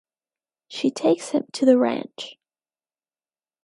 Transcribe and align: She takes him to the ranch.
She 0.67 0.89
takes 0.89 1.29
him 1.29 1.43
to 1.53 1.63
the 1.63 1.77
ranch. 1.77 2.39